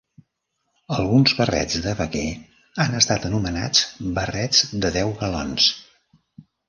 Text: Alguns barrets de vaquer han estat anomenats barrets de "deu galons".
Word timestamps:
Alguns 0.95 1.33
barrets 1.41 1.83
de 1.83 1.93
vaquer 1.99 2.25
han 2.85 3.01
estat 3.01 3.29
anomenats 3.29 3.85
barrets 4.17 4.67
de 4.87 4.93
"deu 4.97 5.13
galons". 5.21 5.69